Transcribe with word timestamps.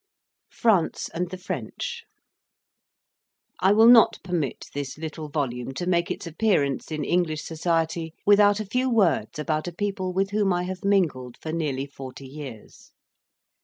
FRANCE 0.49 1.09
AND 1.09 1.29
THE 1.29 1.37
FRENCH 1.37 2.05
I 3.59 3.71
will 3.71 3.85
not 3.85 4.17
permit 4.23 4.67
this 4.73 4.97
little 4.97 5.29
volume 5.29 5.75
to 5.75 5.85
make 5.85 6.09
its 6.09 6.25
appearance 6.25 6.89
in 6.91 7.03
English 7.05 7.43
society, 7.43 8.15
without 8.25 8.59
a 8.59 8.65
few 8.65 8.89
words 8.89 9.37
about 9.37 9.67
a 9.67 9.71
people 9.71 10.11
with 10.11 10.31
whom 10.31 10.51
I 10.53 10.63
have 10.63 10.83
mingled 10.83 11.37
for 11.37 11.51
nearly 11.53 11.85
forty 11.85 12.25
years. 12.25 12.93